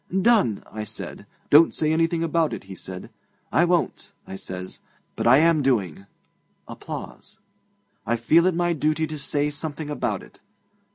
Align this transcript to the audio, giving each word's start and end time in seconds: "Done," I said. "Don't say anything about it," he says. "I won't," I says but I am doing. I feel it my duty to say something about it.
"Done," 0.19 0.63
I 0.65 0.83
said. 0.83 1.27
"Don't 1.51 1.75
say 1.75 1.93
anything 1.93 2.23
about 2.23 2.53
it," 2.53 2.63
he 2.63 2.73
says. 2.73 3.07
"I 3.51 3.65
won't," 3.65 4.13
I 4.25 4.35
says 4.35 4.79
but 5.15 5.27
I 5.27 5.37
am 5.37 5.61
doing. 5.61 6.07
I 6.67 8.15
feel 8.15 8.47
it 8.47 8.55
my 8.55 8.73
duty 8.73 9.05
to 9.05 9.19
say 9.19 9.51
something 9.51 9.91
about 9.91 10.23
it. 10.23 10.39